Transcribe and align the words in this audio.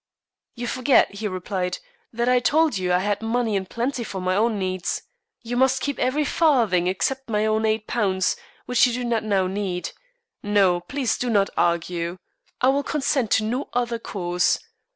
"You 0.55 0.65
forget," 0.65 1.13
he 1.13 1.27
replied, 1.27 1.77
"that 2.11 2.27
I 2.27 2.39
told 2.39 2.75
you 2.75 2.91
I 2.91 2.97
had 2.97 3.21
money 3.21 3.55
in 3.55 3.67
plenty 3.67 4.03
for 4.03 4.19
my 4.19 4.35
own 4.35 4.57
needs. 4.57 5.03
You 5.43 5.55
must 5.55 5.79
keep 5.83 5.99
every 5.99 6.25
farthing 6.25 6.87
except 6.87 7.29
my 7.29 7.45
own 7.45 7.61
£8, 7.65 8.35
which 8.65 8.87
you 8.87 8.93
do 8.93 9.03
not 9.03 9.23
now 9.23 9.45
need. 9.45 9.91
No. 10.41 10.79
Please 10.79 11.19
do 11.19 11.29
not 11.29 11.51
argue. 11.55 12.17
I 12.61 12.69
will 12.69 12.81
consent 12.81 13.29
to 13.33 13.43
no 13.43 13.69
other 13.75 13.99
course. 13.99 14.57